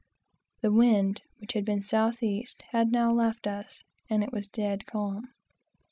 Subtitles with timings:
[0.63, 4.87] The wind, which had been south east, had now left us, and it was dead
[4.87, 5.27] calm.